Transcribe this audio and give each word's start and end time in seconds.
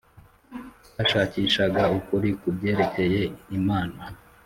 bashakishaga 0.95 1.81
ukuri 1.97 2.29
ku 2.39 2.47
byerekeye 2.55 3.21
Imana 3.57 3.99